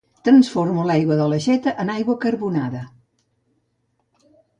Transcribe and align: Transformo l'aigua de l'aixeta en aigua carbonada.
Transformo 0.27 0.85
l'aigua 0.91 1.17
de 1.19 1.27
l'aixeta 1.33 1.73
en 1.83 1.91
aigua 1.97 2.15
carbonada. 2.23 2.81